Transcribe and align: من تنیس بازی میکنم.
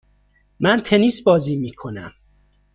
من 0.59 0.81
تنیس 0.81 1.21
بازی 1.21 1.55
میکنم. 1.55 2.13